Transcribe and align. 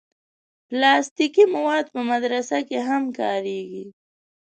پلاستيکي 0.67 1.43
مواد 1.55 1.85
په 1.93 1.99
مدرسه 2.11 2.57
کې 2.67 2.79
هم 2.87 3.03
کارېږي. 3.19 3.85